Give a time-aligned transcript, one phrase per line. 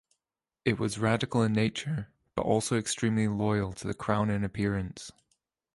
[0.65, 5.11] It was radical in nature, but also extremely loyal to the crown in appearance.